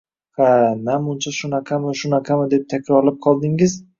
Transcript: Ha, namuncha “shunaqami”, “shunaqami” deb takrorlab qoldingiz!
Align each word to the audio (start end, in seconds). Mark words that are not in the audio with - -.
Ha, 0.37 0.45
namuncha 0.87 1.33
“shunaqami”, 1.41 1.93
“shunaqami” 2.01 2.49
deb 2.55 2.65
takrorlab 2.75 3.23
qoldingiz! 3.29 3.79